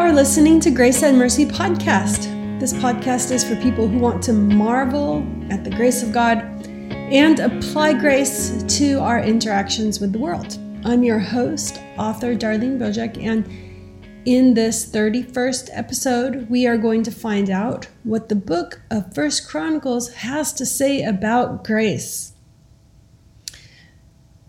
[0.00, 2.22] are listening to Grace and Mercy podcast.
[2.58, 7.38] This podcast is for people who want to marvel at the grace of God and
[7.38, 10.58] apply grace to our interactions with the world.
[10.86, 13.46] I'm your host, author Darlene Bocek, and
[14.24, 19.46] in this 31st episode, we are going to find out what the book of First
[19.46, 22.32] Chronicles has to say about grace.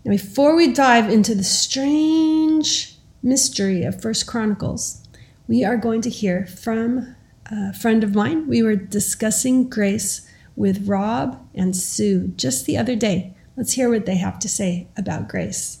[0.02, 5.01] Now, before we dive into the strange mystery of First Chronicles,
[5.48, 7.14] we are going to hear from
[7.46, 8.48] a friend of mine.
[8.48, 13.34] We were discussing grace with Rob and Sue just the other day.
[13.56, 15.80] Let's hear what they have to say about grace.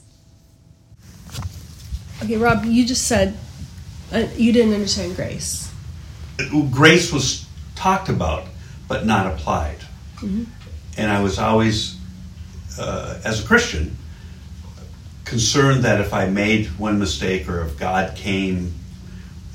[2.22, 3.36] Okay, Rob, you just said
[4.12, 5.72] uh, you didn't understand grace.
[6.70, 8.46] Grace was talked about,
[8.88, 9.78] but not applied.
[10.16, 10.44] Mm-hmm.
[10.96, 11.96] And I was always,
[12.78, 13.96] uh, as a Christian,
[15.24, 18.74] concerned that if I made one mistake or if God came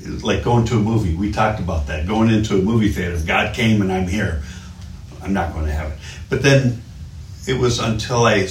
[0.08, 1.14] like going to a movie.
[1.14, 2.06] We talked about that.
[2.06, 3.14] Going into a movie theater.
[3.14, 4.42] If God came and I'm here,
[5.22, 5.98] I'm not going to have it.
[6.28, 6.82] But then
[7.46, 8.48] it was until I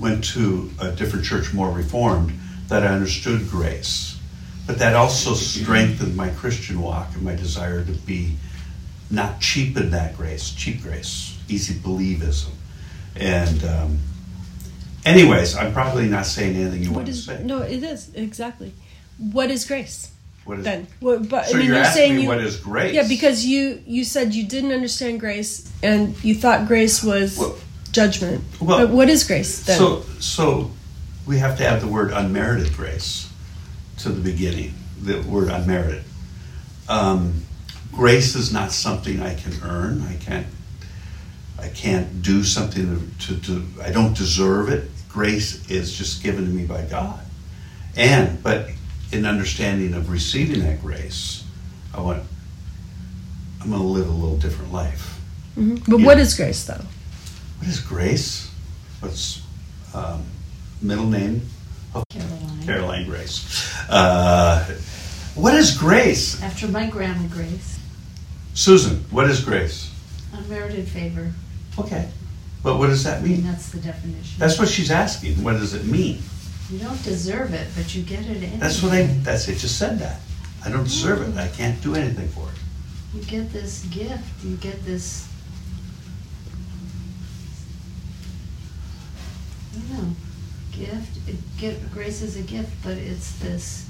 [0.00, 2.38] went to a different church, more reformed,
[2.68, 4.18] that I understood grace.
[4.66, 8.36] But that also strengthened my Christian walk and my desire to be
[9.10, 12.50] not cheap in that grace, cheap grace, easy believism.
[13.16, 13.98] And um,
[15.04, 17.42] anyways, I'm probably not saying anything you what want is, to say.
[17.42, 18.74] No, it is exactly.
[19.16, 20.12] What is grace?
[20.48, 20.86] What is then?
[21.02, 22.94] Well, but so I mean, you're, you're saying you, what is grace?
[22.94, 27.54] Yeah, because you you said you didn't understand grace and you thought grace was well,
[27.92, 28.42] judgment.
[28.58, 29.76] Well, but what is grace then?
[29.76, 30.70] So so
[31.26, 33.30] we have to add the word unmerited grace
[33.98, 34.72] to the beginning.
[35.02, 36.04] The word unmerited.
[36.88, 37.42] Um,
[37.92, 40.00] grace is not something I can earn.
[40.00, 40.46] I can't.
[41.60, 44.88] I can't do something to, to, to I don't deserve it.
[45.10, 47.20] Grace is just given to me by God.
[47.96, 48.70] And but
[49.12, 51.44] in understanding of receiving that grace,
[51.94, 52.22] I want
[53.60, 55.20] I'm going to live a little different life.
[55.56, 55.90] Mm-hmm.
[55.90, 56.84] But what is grace, though?
[57.58, 58.50] What is grace?
[59.00, 59.42] What's
[59.94, 60.24] um,
[60.80, 61.42] middle name?
[61.94, 62.62] Oh, Caroline.
[62.64, 63.74] Caroline Grace.
[63.88, 64.64] Uh,
[65.34, 66.40] what is grace?
[66.42, 67.78] After my grandma Grace.
[68.54, 69.92] Susan, what is grace?
[70.32, 71.32] Unmerited favor.
[71.78, 72.08] Okay.
[72.62, 73.36] But what does that mean?
[73.36, 74.38] And that's the definition.
[74.38, 75.42] That's what she's asking.
[75.42, 76.22] What does it mean?
[76.70, 78.58] You don't deserve it, but you get it anyway.
[78.58, 79.04] That's what I.
[79.22, 79.56] That's it.
[79.56, 80.20] Just said that.
[80.64, 81.38] I don't deserve it.
[81.38, 82.54] I can't do anything for it.
[83.14, 84.44] You get this gift.
[84.44, 85.26] You get this.
[89.74, 90.16] I don't know.
[90.72, 91.28] Gift.
[91.28, 93.88] It, get, grace is a gift, but it's this.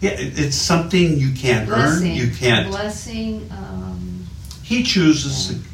[0.00, 2.16] Yeah, it, it's something you can't blessing, earn.
[2.16, 2.68] You can't.
[2.68, 3.48] Blessing.
[3.52, 4.26] Um,
[4.64, 5.52] he chooses.
[5.52, 5.68] Yeah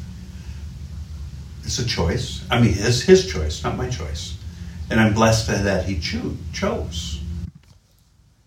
[1.65, 2.45] it's a choice.
[2.51, 4.37] I mean, his his choice, not my choice,
[4.89, 7.19] and I'm blessed that he cho- chose.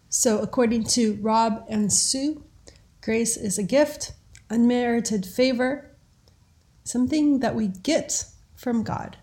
[0.08, 2.44] So, according to Rob and Sue,
[3.02, 4.12] grace is a gift,
[4.48, 5.90] unmerited favor,
[6.84, 8.24] something that we get
[8.56, 9.16] from God.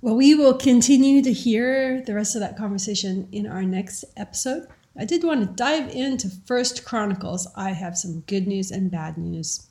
[0.00, 4.66] Well, we will continue to hear the rest of that conversation in our next episode.
[4.98, 7.48] I did want to dive into First Chronicles.
[7.56, 9.66] I have some good news and bad news.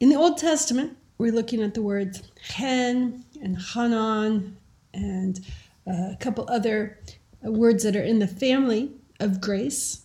[0.00, 4.56] In the Old Testament, we're looking at the words Hen and Hanan
[4.94, 5.40] and
[5.88, 7.00] uh, a couple other
[7.44, 10.02] uh, words that are in the family of grace.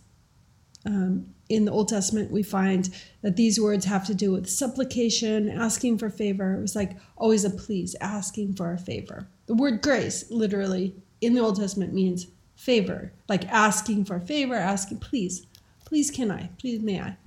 [0.86, 2.90] Um, in the Old Testament, we find
[3.22, 6.56] that these words have to do with supplication, asking for favor.
[6.56, 9.28] It was like always a please, asking for a favor.
[9.46, 15.00] The word grace, literally, in the Old Testament means favor, like asking for favor, asking,
[15.00, 15.46] please,
[15.86, 17.18] please can I, please may I.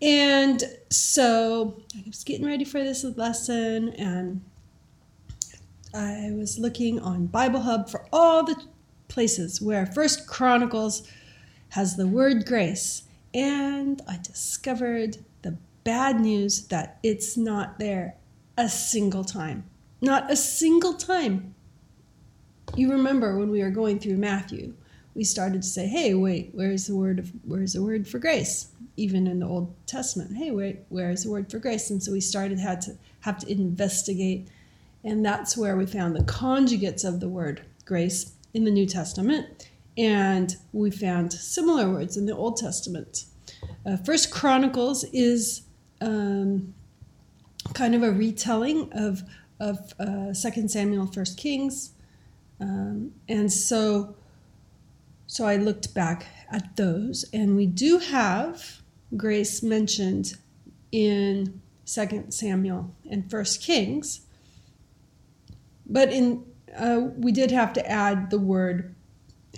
[0.00, 4.42] And so I was getting ready for this lesson and
[5.94, 8.56] I was looking on Bible Hub for all the
[9.08, 11.08] places where First Chronicles
[11.70, 13.04] has the word grace.
[13.34, 18.14] And I discovered the bad news that it's not there
[18.56, 19.64] a single time.
[20.00, 21.54] Not a single time.
[22.76, 24.74] You remember when we were going through Matthew,
[25.14, 28.68] we started to say, "Hey, wait, where's the word of where's the word for grace?"
[28.98, 32.20] Even in the Old Testament, "Hey, wait, where's the word for grace?" And so we
[32.20, 34.48] started had to have to investigate,
[35.04, 39.70] and that's where we found the conjugates of the word grace in the New Testament,
[39.96, 43.24] and we found similar words in the Old Testament.
[43.86, 45.62] Uh, First Chronicles is
[46.00, 46.74] um,
[47.74, 49.22] kind of a retelling of
[49.60, 51.92] of uh, Second Samuel, First Kings,
[52.60, 54.16] um, and so
[55.26, 58.80] so I looked back at those, and we do have
[59.16, 60.34] grace mentioned
[60.92, 64.20] in Second Samuel and First Kings.
[65.86, 66.44] But in
[66.76, 68.94] uh, we did have to add the word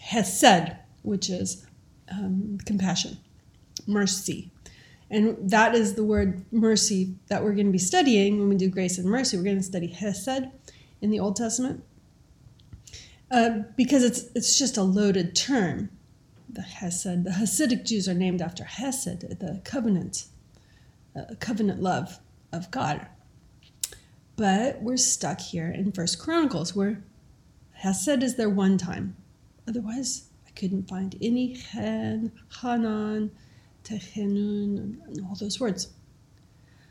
[0.00, 1.66] hesed, which is
[2.10, 3.18] um, compassion,
[3.86, 4.50] mercy.
[5.10, 8.68] And that is the word mercy that we're going to be studying when we do
[8.68, 9.36] grace and mercy.
[9.36, 10.46] We're going to study hesed
[11.00, 11.82] in the Old Testament
[13.30, 15.90] uh, because it's it's just a loaded term.
[16.52, 20.24] The Hesed, the Hasidic Jews are named after Hesed, the covenant,
[21.14, 22.18] uh, covenant love
[22.52, 23.06] of God.
[24.36, 27.04] But we're stuck here in First Chronicles, where
[27.72, 29.16] Hesed is there one time.
[29.68, 33.30] Otherwise, I couldn't find any Hen, Hanan,
[33.84, 35.90] Techenun, and all those words.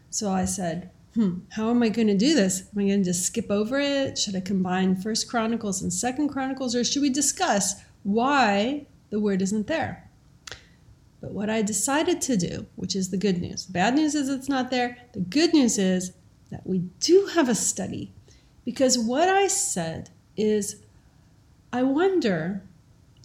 [0.10, 2.62] So I said, hmm, how am I going to do this?
[2.74, 4.18] Am I going to just skip over it?
[4.18, 9.42] Should I combine First Chronicles and Second Chronicles, or should we discuss why the word
[9.42, 10.10] isn't there?
[11.22, 14.30] But what I decided to do, which is the good news, the bad news is
[14.30, 14.98] it's not there.
[15.14, 16.14] The good news is
[16.50, 18.14] that we do have a study,
[18.64, 20.82] because what I said is,
[21.74, 22.64] I wonder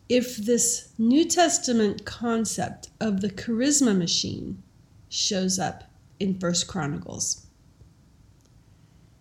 [0.08, 4.62] if this New Testament concept of the charisma machine
[5.08, 5.84] shows up
[6.18, 7.46] in First Chronicles.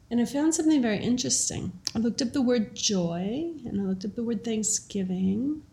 [0.09, 1.71] And I found something very interesting.
[1.95, 5.63] I looked up the word joy and I looked up the word thanksgiving,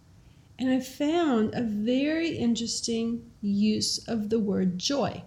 [0.61, 5.25] and I found a very interesting use of the word joy.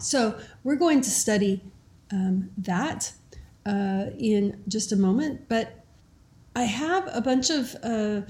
[0.00, 1.60] So we're going to study
[2.10, 3.12] um, that
[3.66, 5.84] uh, in just a moment, but
[6.56, 8.22] I have a bunch of uh,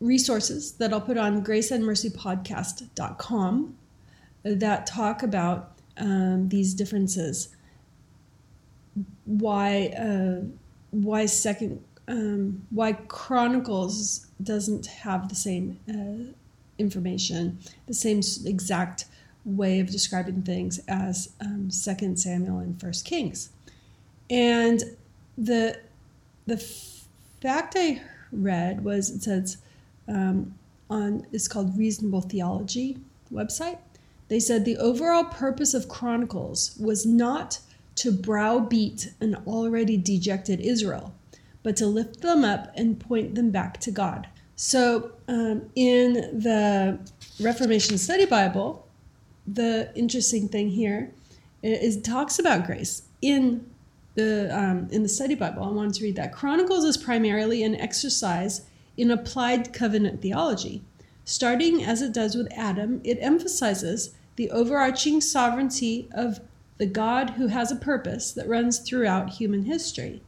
[0.00, 3.76] resources that I'll put on graceandmercypodcast.com
[4.44, 7.48] that talk about um, these differences
[9.24, 10.42] why uh,
[10.90, 16.32] why second um, why Chronicles doesn't have the same uh,
[16.78, 19.06] information, the same exact
[19.44, 23.50] way of describing things as um, Second Samuel and First Kings,
[24.28, 24.82] and
[25.38, 25.78] the
[26.46, 26.58] the
[27.40, 28.02] fact I
[28.32, 29.58] read was it says
[30.08, 30.54] um,
[30.90, 32.98] on it's called Reasonable Theology
[33.32, 33.78] website.
[34.28, 37.60] They said the overall purpose of Chronicles was not
[37.96, 41.14] to browbeat an already dejected Israel,
[41.66, 44.28] but to lift them up and point them back to God.
[44.54, 46.96] So, um, in the
[47.40, 48.86] Reformation Study Bible,
[49.48, 51.10] the interesting thing here
[51.64, 53.68] is talks about grace in
[54.14, 55.64] the um, in the Study Bible.
[55.64, 56.32] I wanted to read that.
[56.32, 58.64] Chronicles is primarily an exercise
[58.96, 60.84] in applied covenant theology.
[61.24, 66.38] Starting as it does with Adam, it emphasizes the overarching sovereignty of
[66.78, 70.22] the God who has a purpose that runs throughout human history.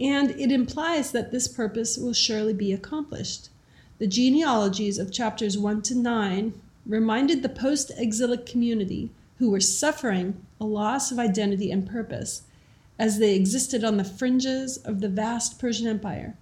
[0.00, 3.50] And it implies that this purpose will surely be accomplished.
[3.98, 6.54] The genealogies of chapters 1 to 9
[6.86, 12.42] reminded the post exilic community who were suffering a loss of identity and purpose
[12.98, 16.34] as they existed on the fringes of the vast Persian Empire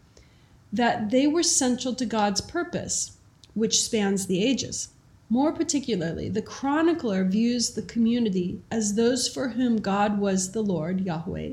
[0.72, 3.16] that they were central to God's purpose,
[3.54, 4.88] which spans the ages.
[5.30, 11.00] More particularly, the chronicler views the community as those for whom God was the Lord,
[11.00, 11.52] Yahweh,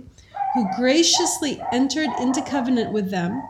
[0.56, 3.44] who graciously entered into covenant with them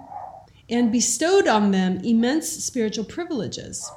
[0.69, 3.89] and bestowed on them immense spiritual privileges.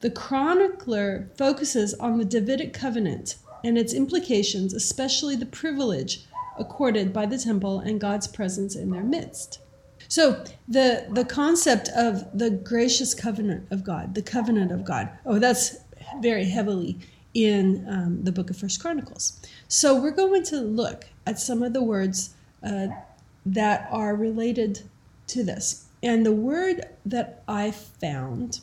[0.00, 6.24] The chronicler focuses on the Davidic covenant and its implications, especially the privilege
[6.58, 9.60] accorded by the temple and God's presence in their midst.
[10.08, 15.10] So the the concept of the gracious covenant of God, the covenant of God.
[15.26, 15.76] Oh, that's
[16.20, 16.98] very heavily
[17.34, 19.38] in um, the book of First Chronicles.
[19.68, 24.82] So we're going to look at some of the words that are related
[25.28, 25.86] to this.
[26.02, 28.60] And the word that I found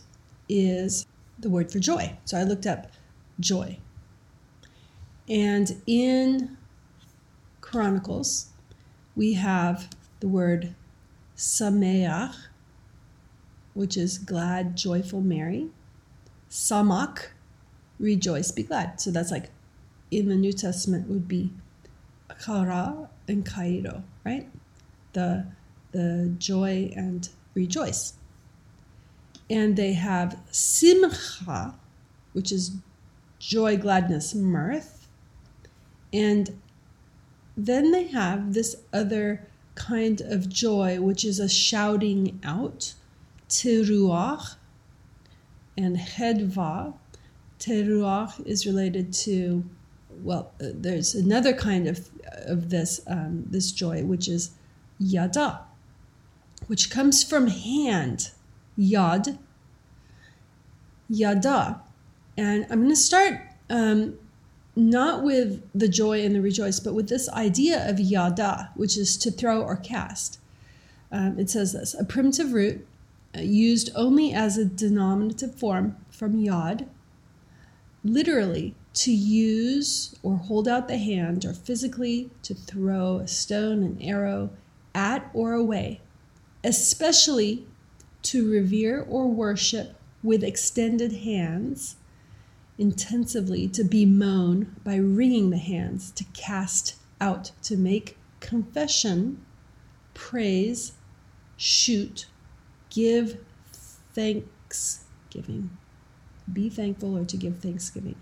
[0.47, 1.05] is
[1.39, 2.17] the word for joy.
[2.25, 2.87] So I looked up
[3.39, 3.77] joy.
[5.27, 6.57] And in
[7.61, 8.47] Chronicles,
[9.15, 10.75] we have the word
[11.35, 12.35] Sameach,
[13.73, 15.69] which is glad, joyful, merry.
[16.49, 17.27] Samach,
[17.99, 19.01] rejoice, be glad.
[19.01, 19.49] So that's like
[20.11, 21.51] in the New Testament would be
[22.43, 24.47] chara and chairo, right?
[25.13, 25.45] The
[25.91, 28.13] the joy and rejoice.
[29.49, 31.75] And they have Simcha,
[32.33, 32.71] which is
[33.39, 35.07] joy, gladness, mirth.
[36.11, 36.59] And
[37.55, 42.93] then they have this other kind of joy, which is a shouting out,
[43.47, 44.55] teruach,
[45.77, 46.93] and hedva.
[47.59, 49.63] Teruach is related to,
[50.23, 52.09] well, there's another kind of
[52.45, 54.51] of this um, this joy, which is
[54.99, 55.61] yada,
[56.67, 58.31] which comes from hand,
[58.77, 59.37] yad,
[61.09, 61.81] yada,
[62.37, 64.17] and I'm going to start um,
[64.75, 69.17] not with the joy and the rejoice, but with this idea of yada, which is
[69.17, 70.39] to throw or cast.
[71.11, 72.85] um, it says this a primitive root
[73.35, 76.87] uh, used only as a denominative form from yad,
[78.03, 84.01] literally to use or hold out the hand, or physically to throw a stone, an
[84.01, 84.49] arrow
[84.93, 86.01] at or away,
[86.63, 87.65] especially
[88.23, 91.97] to revere or worship with extended hands,
[92.77, 99.45] intensively to bemoan by wringing the hands, to cast out, to make confession,
[100.13, 100.93] praise,
[101.57, 102.25] shoot,
[102.89, 103.37] give
[104.13, 105.69] thanksgiving.
[106.51, 108.15] Be thankful or to give thanksgiving.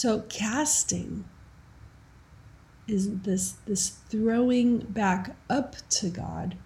[0.00, 1.26] So casting
[2.88, 6.56] is this this throwing back up to God,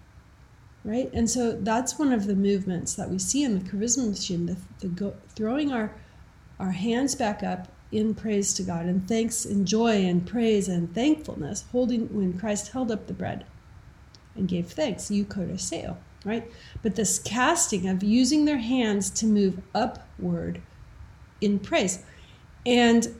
[0.85, 1.11] right?
[1.13, 4.55] And so that's one of the movements that we see in the charisma machine, the,
[4.79, 5.93] the go, throwing our
[6.61, 10.95] our hands back up in praise to God and thanks and joy and praise and
[10.95, 13.45] thankfulness, holding when Christ held up the bread
[14.37, 16.49] and gave thanks, you could eucharisteo, right?
[16.81, 20.61] But this casting of using their hands to move upward
[21.41, 22.01] in praise.
[22.65, 23.13] And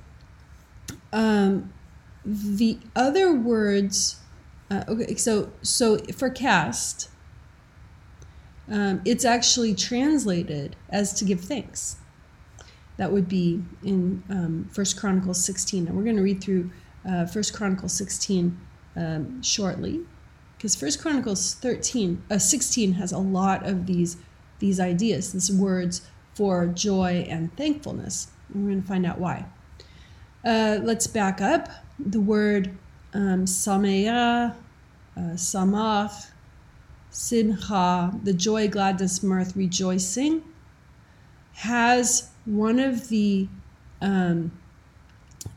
[1.15, 1.73] um,
[2.25, 4.19] the other words,
[4.69, 7.09] uh, okay, so so for cast,
[8.69, 11.95] um, it's actually translated as to give thanks.
[12.97, 16.69] That would be in um, First Chronicles 16, and we're going to read through
[17.09, 18.57] uh, First Chronicles 16
[18.97, 20.01] um, shortly,
[20.57, 24.17] because First Chronicles 13, uh, 16 has a lot of these
[24.59, 28.31] these ideas, these words for joy and thankfulness.
[28.53, 29.45] And we're going to find out why.
[30.45, 31.69] Uh, let's back up.
[31.97, 32.77] The word
[33.15, 33.45] um, uh,
[35.35, 36.27] samach,
[37.09, 40.43] simcha, the joy, gladness, mirth, rejoicing,
[41.53, 43.47] has one of the
[44.01, 44.51] um,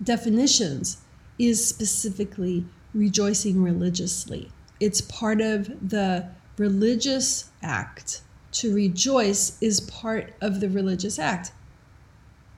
[0.02, 0.98] definitions
[1.38, 2.64] is specifically
[2.94, 4.50] rejoicing religiously.
[4.80, 8.22] It's part of the religious act.
[8.52, 11.52] To rejoice is part of the religious act.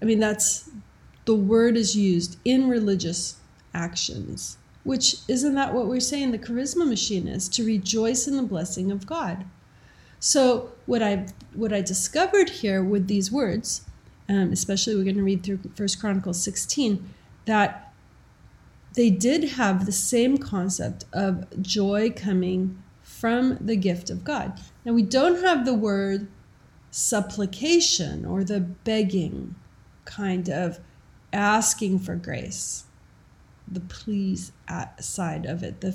[0.01, 0.70] I mean, that's
[1.31, 3.37] the word is used in religious
[3.73, 8.43] actions, which isn't that what we're saying the charisma machine is to rejoice in the
[8.43, 9.45] blessing of God.
[10.19, 13.83] So what I what I discovered here with these words,
[14.29, 17.09] um, especially we're going to read through First Chronicles 16,
[17.45, 17.95] that
[18.95, 24.59] they did have the same concept of joy coming from the gift of God.
[24.85, 26.27] Now we don't have the word
[26.91, 29.55] supplication or the begging
[30.05, 30.81] kind of
[31.33, 32.85] asking for grace,
[33.71, 34.53] the please
[34.99, 35.95] side of it, the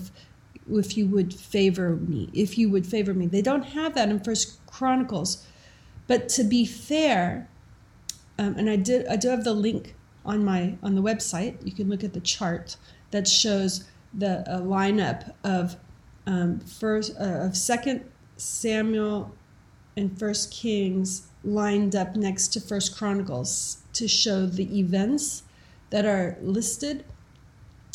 [0.72, 3.28] if you would favor me, if you would favor me.
[3.28, 5.46] They don't have that in First Chronicles.
[6.08, 7.48] But to be fair,
[8.38, 11.58] um, and I did I do have the link on my on the website.
[11.66, 12.78] You can look at the chart
[13.12, 15.78] that shows the lineup of
[16.28, 18.04] um, first uh, of Second
[18.38, 19.34] Samuel
[19.96, 25.44] and First Kings lined up next to First Chronicles to show the events
[25.90, 27.06] that are listed.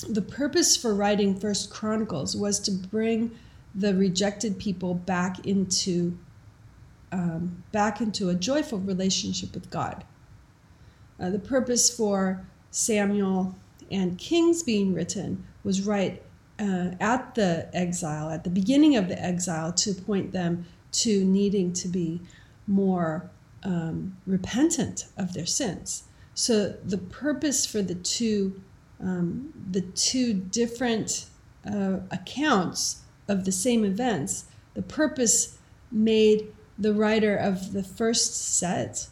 [0.09, 3.33] The purpose for writing First Chronicles was to bring
[3.75, 6.19] the rejected people back into
[7.13, 10.05] um, back into a joyful relationship with God.
[11.19, 13.57] Uh, the purpose for Samuel
[13.91, 16.23] and Kings being written was right
[16.61, 21.73] uh, at the exile, at the beginning of the exile, to point them to needing
[21.73, 22.21] to be
[22.67, 23.29] more
[23.63, 26.05] um, repentant of their sins.
[26.35, 28.63] So the purpose for the two
[29.01, 31.27] um, the two different
[31.67, 35.59] uh, accounts of the same events, the purpose
[35.91, 39.09] made the writer of the first set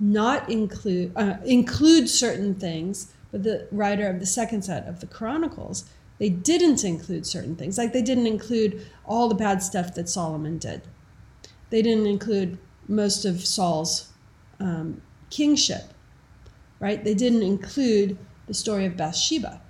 [0.00, 5.06] not include uh, include certain things, but the writer of the second set of the
[5.06, 5.84] Chronicles
[6.18, 7.78] they didn't include certain things.
[7.78, 10.82] Like they didn't include all the bad stuff that Solomon did.
[11.70, 12.58] They didn't include
[12.88, 14.08] most of Saul's
[14.58, 15.92] um, kingship
[16.80, 17.02] right?
[17.02, 19.60] They didn't include the story of Bathsheba.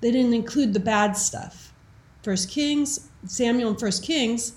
[0.00, 1.72] They didn't include the bad stuff.
[2.22, 4.52] First Kings, Samuel and First Kings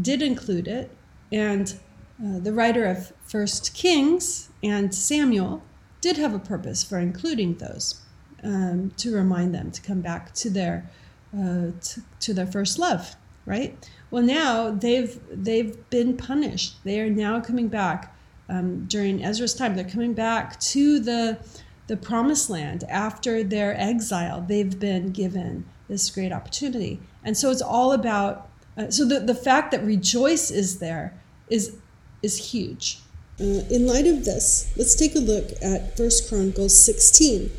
[0.00, 0.90] did include it,
[1.32, 1.78] and
[2.24, 5.62] uh, the writer of First Kings and Samuel
[6.00, 8.00] did have a purpose for including those
[8.42, 10.88] um, to remind them to come back to their
[11.32, 13.14] uh, to, to their first love,
[13.46, 13.76] right?
[14.10, 16.82] Well, now they've they've been punished.
[16.84, 18.14] They are now coming back
[18.48, 19.76] um, during Ezra's time.
[19.76, 21.38] They're coming back to the
[21.86, 24.44] the promised land after their exile.
[24.46, 28.48] They've been given this great opportunity, and so it's all about.
[28.76, 31.14] Uh, so the the fact that rejoice is there
[31.48, 31.76] is
[32.22, 33.00] is huge.
[33.40, 37.50] Uh, in light of this, let's take a look at First Chronicles 16.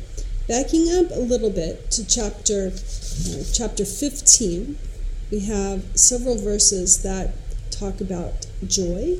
[0.48, 4.78] Backing up a little bit to chapter uh, chapter 15,
[5.32, 7.32] we have several verses that
[7.70, 9.16] talk about joy.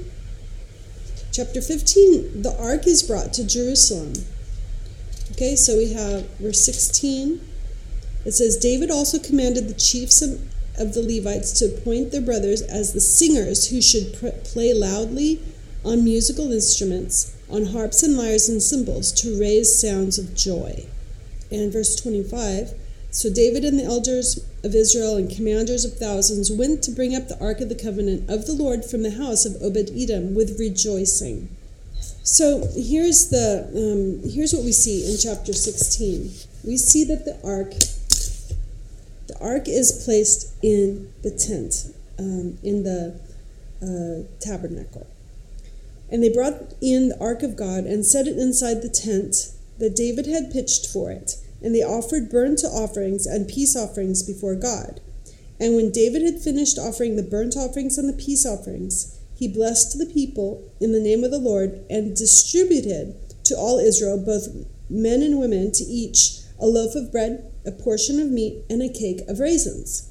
[1.33, 4.13] Chapter 15, the ark is brought to Jerusalem.
[5.31, 7.41] Okay, so we have verse 16.
[8.27, 10.33] It says, David also commanded the chiefs of,
[10.79, 15.41] of the Levites to appoint their brothers as the singers who should pr- play loudly
[15.83, 20.87] on musical instruments, on harps and lyres and cymbals, to raise sounds of joy.
[21.51, 22.75] And verse 25
[23.11, 27.29] So David and the elders of Israel and commanders of thousands went to bring up
[27.29, 30.59] the ark of the covenant of the Lord from the house of Obed Edom with
[30.59, 31.49] rejoicing.
[32.23, 36.31] So here's the um, here's what we see in chapter 16.
[36.65, 37.75] We see that the ark
[39.27, 43.19] the ark is placed in the tent um, in the
[43.83, 45.07] uh, tabernacle,
[46.11, 49.97] and they brought in the ark of God and set it inside the tent that
[49.97, 55.01] David had pitched for it, and they offered burnt offerings and peace offerings before God.
[55.61, 59.99] And when David had finished offering the burnt offerings and the peace offerings, he blessed
[59.99, 63.15] the people in the name of the Lord and distributed
[63.45, 64.49] to all Israel, both
[64.89, 68.89] men and women, to each a loaf of bread, a portion of meat, and a
[68.89, 70.11] cake of raisins.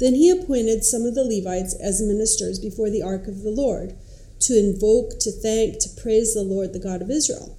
[0.00, 3.94] Then he appointed some of the Levites as ministers before the ark of the Lord,
[4.40, 7.56] to invoke, to thank, to praise the Lord, the God of Israel.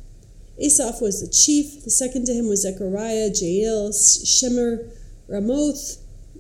[0.58, 4.90] Asaph was the chief, the second to him was Zechariah, Jael, Shemer,
[5.28, 5.98] Ramoth,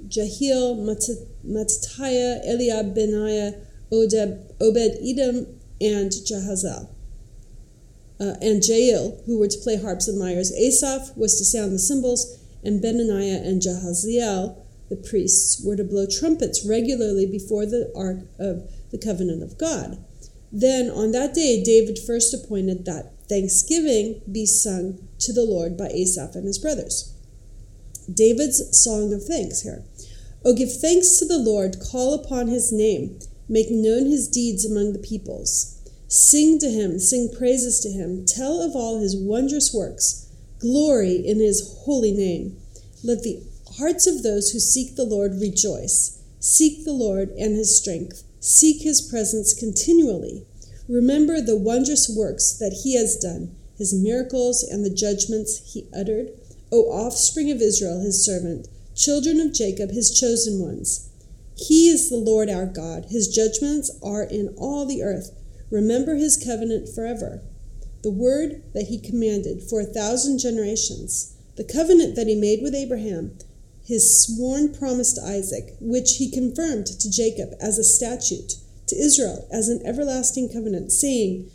[0.07, 3.55] Jehiel, Mattitiah, Eliab, Benaiah,
[3.91, 6.89] Obed Edom, and Jahaziel.
[8.19, 10.53] Uh, and Jael, who were to play harps and lyres.
[10.53, 14.57] Asaph was to sound the cymbals, and Benaniah and Jahaziel,
[14.89, 19.97] the priests, were to blow trumpets regularly before the ark of the covenant of God.
[20.51, 25.87] Then on that day, David first appointed that thanksgiving be sung to the Lord by
[25.87, 27.13] Asaph and his brothers.
[28.11, 29.83] David's song of thanks here.
[30.43, 34.93] Oh, give thanks to the Lord, call upon his name Make known his deeds among
[34.93, 35.79] the peoples.
[36.07, 40.27] Sing to him, sing praises to him, tell of all his wondrous works,
[40.59, 42.57] glory in his holy name.
[43.03, 43.43] Let the
[43.77, 46.23] hearts of those who seek the Lord rejoice.
[46.39, 50.45] Seek the Lord and his strength, seek his presence continually.
[50.87, 56.29] Remember the wondrous works that he has done, his miracles and the judgments he uttered.
[56.71, 61.09] O offspring of Israel, his servant, children of Jacob, his chosen ones.
[61.57, 63.05] He is the Lord our God.
[63.09, 65.31] His judgments are in all the earth.
[65.71, 67.41] Remember his covenant forever.
[68.03, 71.35] The word that he commanded for a thousand generations.
[71.55, 73.37] The covenant that he made with Abraham.
[73.83, 78.55] His sworn promise to Isaac, which he confirmed to Jacob as a statute,
[78.87, 81.49] to Israel as an everlasting covenant, saying,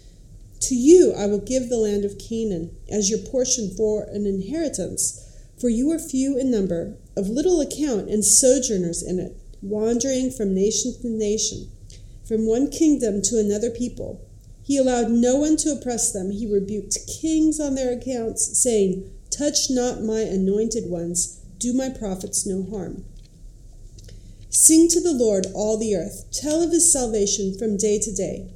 [0.62, 5.26] To you I will give the land of Canaan as your portion for an inheritance,
[5.60, 10.54] for you are few in number, of little account, and sojourners in it wandering from
[10.54, 11.70] nation to nation,
[12.26, 14.26] from one kingdom to another people.
[14.62, 16.30] He allowed no one to oppress them.
[16.30, 22.46] He rebuked kings on their accounts, saying, Touch not my anointed ones, do my prophets
[22.46, 23.04] no harm.
[24.60, 26.26] Sing to the Lord, all the earth.
[26.32, 28.50] Tell of his salvation from day to day.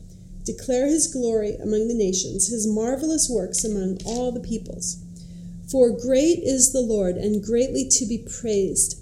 [0.45, 4.99] Declare his glory among the nations, his marvelous works among all the peoples.
[5.71, 9.01] For great is the Lord, and greatly to be praised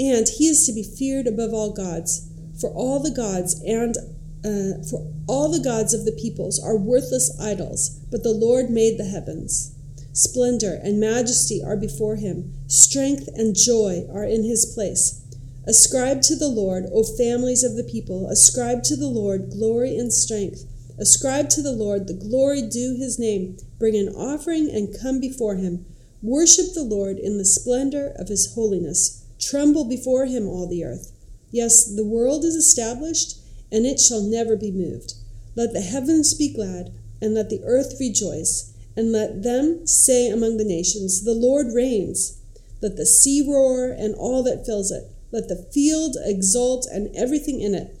[0.00, 2.26] and he is to be feared above all gods.
[2.58, 3.94] For all the gods and
[4.42, 8.98] uh, for all the gods of the peoples are worthless idols, but the Lord made
[8.98, 9.74] the heavens.
[10.14, 15.19] Splendor and majesty are before him, strength and joy are in his place.
[15.66, 20.12] Ascribe to the Lord, O families of the people, ascribe to the Lord glory and
[20.12, 20.64] strength.
[20.98, 23.58] Ascribe to the Lord the glory due his name.
[23.78, 25.84] Bring an offering and come before him.
[26.22, 29.24] Worship the Lord in the splendor of his holiness.
[29.38, 31.12] Tremble before him, all the earth.
[31.50, 33.38] Yes, the world is established,
[33.70, 35.14] and it shall never be moved.
[35.56, 40.56] Let the heavens be glad, and let the earth rejoice, and let them say among
[40.56, 42.38] the nations, The Lord reigns.
[42.80, 45.04] Let the sea roar, and all that fills it.
[45.32, 47.96] Let the field exult, and everything in it.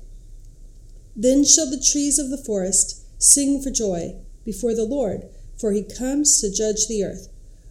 [1.14, 5.82] Then shall the trees of the forest sing for joy before the Lord, for he
[5.82, 7.28] comes to judge the earth.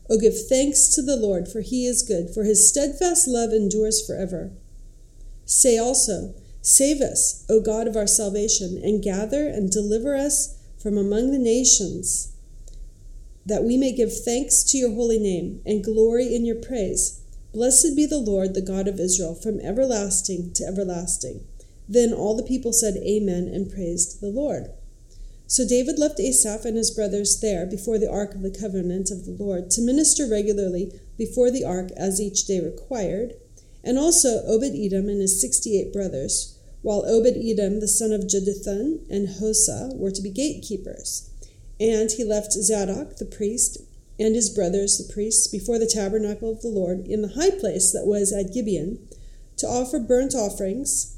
[0.09, 4.05] O give thanks to the Lord, for he is good, for his steadfast love endures
[4.05, 4.51] forever.
[5.45, 10.97] Say also, Save us, O God of our salvation, and gather and deliver us from
[10.97, 12.33] among the nations,
[13.45, 17.18] that we may give thanks to your holy name and glory in your praise.
[17.53, 21.45] Blessed be the Lord, the God of Israel, from everlasting to everlasting.
[21.87, 24.69] Then all the people said, Amen, and praised the Lord.
[25.47, 29.25] So David left Asaph and his brothers there before the ark of the covenant of
[29.25, 33.33] the Lord to minister regularly before the ark as each day required.
[33.83, 38.99] and also Obed Edom and his 68 brothers, while Obed Edom, the son of Jeduthun,
[39.09, 41.29] and Hosah were to be gatekeepers.
[41.79, 43.79] And he left Zadok, the priest,
[44.19, 47.91] and his brothers, the priests, before the tabernacle of the Lord in the high place
[47.93, 48.99] that was at Gibeon,
[49.57, 51.17] to offer burnt offerings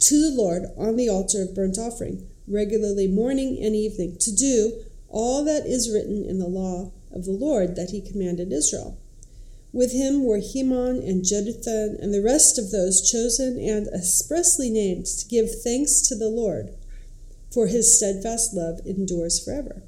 [0.00, 4.84] to the Lord on the altar of burnt offering, regularly morning and evening, to do
[5.08, 8.98] all that is written in the law of the Lord that he commanded Israel.
[9.72, 15.06] With him were Heman and Jeduthun and the rest of those chosen and expressly named
[15.06, 16.74] to give thanks to the Lord,
[17.52, 19.82] for his steadfast love endures forever.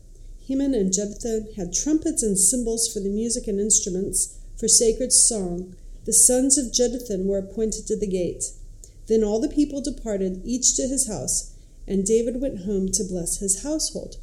[0.50, 5.76] Heman and Jeduthun had trumpets and cymbals for the music and instruments for sacred song.
[6.06, 8.46] The sons of Jeduthun were appointed to the gate.
[9.06, 11.54] Then all the people departed, each to his house,
[11.86, 14.16] and David went home to bless his household.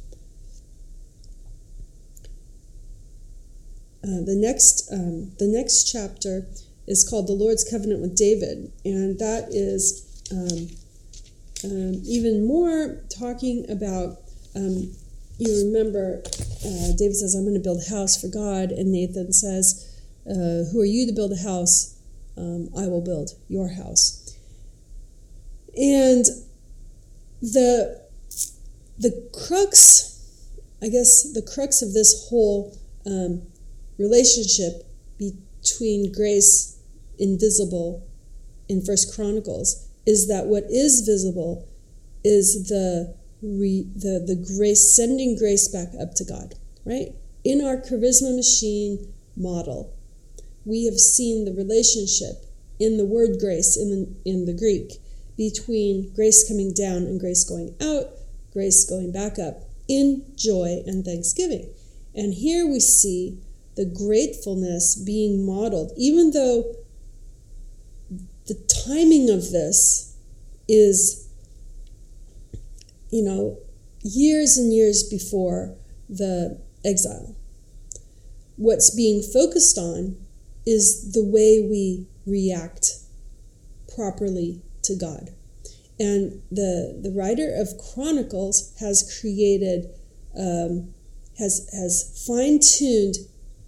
[4.04, 6.46] Uh, the next um, the next chapter
[6.86, 10.68] is called the Lord's Covenant with David, and that is um,
[11.64, 14.18] um, even more talking about.
[15.38, 19.32] You remember, uh, David says, "I'm going to build a house for God," and Nathan
[19.32, 19.86] says,
[20.26, 21.94] uh, "Who are you to build a house?
[22.36, 24.34] Um, I will build your house."
[25.76, 26.24] And
[27.40, 28.00] the
[28.98, 30.18] the crux,
[30.82, 33.42] I guess, the crux of this whole um,
[33.96, 34.84] relationship
[35.18, 36.78] between grace
[37.18, 38.02] invisible
[38.68, 41.68] in First Chronicles is that what is visible
[42.24, 47.12] is the re, the the grace sending grace back up to God, right?
[47.44, 49.92] In our charisma machine model,
[50.64, 52.44] we have seen the relationship
[52.78, 55.00] in the word grace in the, in the Greek
[55.36, 58.10] between grace coming down and grace going out,
[58.52, 61.68] grace going back up in joy and thanksgiving.
[62.14, 63.38] And here we see
[63.76, 66.74] the gratefulness being modeled, even though
[68.46, 70.16] the timing of this
[70.68, 71.27] is,
[73.10, 73.58] you know,
[74.02, 75.74] years and years before
[76.08, 77.34] the exile.
[78.56, 80.16] What's being focused on
[80.66, 82.98] is the way we react
[83.94, 85.30] properly to God.
[85.98, 89.86] And the, the writer of Chronicles has created,
[90.38, 90.94] um,
[91.38, 93.16] has, has fine tuned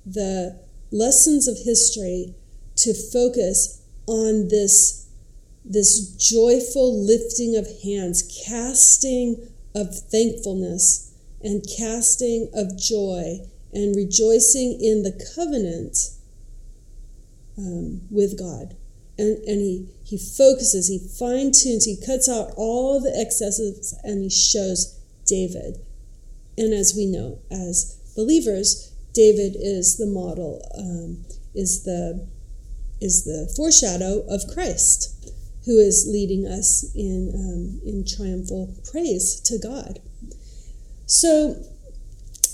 [0.07, 0.61] the
[0.93, 2.35] lessons of history
[2.77, 5.00] to focus on this,
[5.71, 13.39] this joyful lifting of hands, casting of thankfulness, and casting of joy,
[13.73, 15.97] and rejoicing in the covenant
[17.57, 18.77] um, with God.
[19.17, 24.23] And, and he, he focuses, he fine tunes, he cuts out all the excesses, and
[24.25, 25.79] he shows David.
[26.59, 32.27] And as we know, as believers, David is the model, um, is the
[33.01, 35.20] is the foreshadow of Christ,
[35.65, 40.01] who is leading us in um, in triumphal praise to God.
[41.07, 41.57] So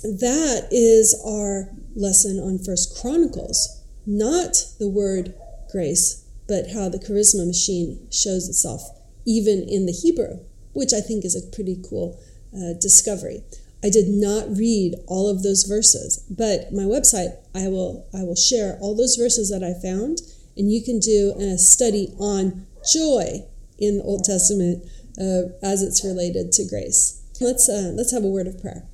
[0.03, 5.35] that is our lesson on First Chronicles, not the word
[5.71, 8.83] grace, but how the charisma machine shows itself
[9.27, 10.39] even in the Hebrew,
[10.73, 12.19] which I think is a pretty cool
[12.55, 13.43] uh, discovery.
[13.85, 18.37] I did not read all of those verses, but my website I will I will
[18.37, 20.21] share all those verses that I found,
[20.57, 23.45] and you can do a study on joy
[23.79, 24.85] in the Old Testament
[25.19, 27.23] uh, as it's related to grace.
[27.41, 28.85] Let's uh, let's have a word of prayer.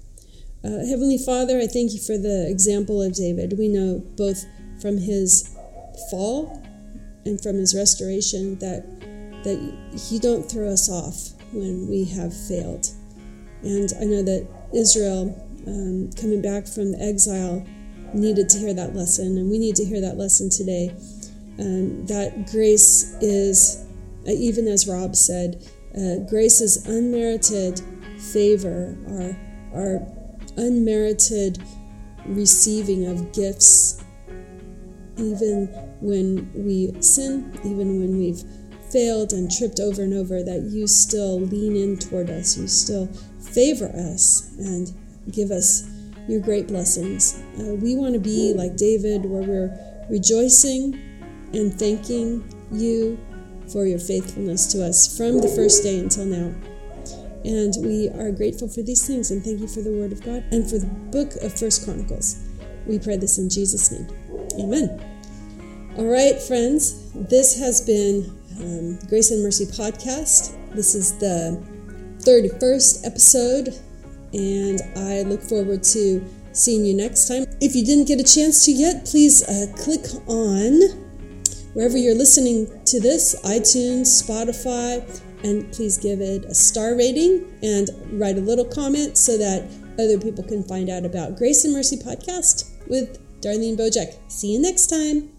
[0.65, 3.59] Uh, Heavenly Father, I thank you for the example of David.
[3.59, 4.45] We know both
[4.81, 5.57] from his
[6.11, 6.63] fall
[7.25, 8.85] and from his restoration that
[9.45, 9.59] that
[10.11, 12.87] you don't throw us off when we have failed.
[13.63, 15.35] And I know that Israel
[15.67, 17.65] um, coming back from the exile
[18.15, 20.95] needed to hear that lesson, and we need to hear that lesson today.
[21.59, 23.85] Um, that grace is,
[24.27, 25.63] uh, even as Rob said,
[25.95, 27.81] uh, grace is unmerited
[28.33, 28.97] favor,
[29.75, 30.01] our,
[30.57, 31.59] unmerited
[32.27, 34.03] receiving of gifts,
[35.17, 35.67] even
[36.01, 38.43] when we sin, even when we've
[38.91, 42.57] failed and tripped over and over, that you still lean in toward us.
[42.59, 43.07] You still
[43.41, 44.93] favor us and
[45.31, 45.89] give us
[46.29, 47.43] your great blessings.
[47.59, 51.12] Uh, we want to be like David, where we're rejoicing
[51.53, 53.19] and thanking you
[53.71, 56.55] for your faithfulness to us from the first day until now.
[57.45, 60.45] And we are grateful for these things and thank you for the word of God
[60.53, 62.49] and for the book of First Chronicles.
[62.87, 64.09] We pray this in Jesus' name.
[64.59, 65.01] Amen.
[65.97, 68.25] All right, friends, this has been
[68.61, 70.57] um, Grace and Mercy Podcast.
[70.75, 71.63] This is the
[72.21, 73.69] 31st episode,
[74.33, 77.45] and I look forward to seeing you next time.
[77.61, 81.02] If you didn't get a chance to yet, please uh, click on
[81.75, 85.03] wherever you're listening to this iTunes, Spotify,
[85.45, 90.19] and please give it a star rating and write a little comment so that other
[90.19, 94.19] people can find out about Grace and Mercy podcast with Darlene Bocek.
[94.31, 95.32] See you next time.